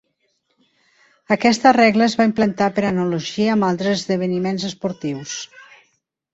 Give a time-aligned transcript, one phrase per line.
[1.35, 5.39] Aquesta regla es va implementar per analogia amb altres esdeveniments esportius.